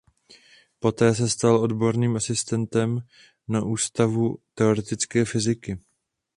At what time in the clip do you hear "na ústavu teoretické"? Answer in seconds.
3.47-5.25